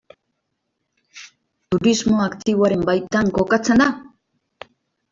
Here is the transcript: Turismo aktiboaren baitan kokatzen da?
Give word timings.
Turismo 1.75 2.25
aktiboaren 2.31 2.89
baitan 2.91 3.33
kokatzen 3.39 3.85
da? 3.87 3.93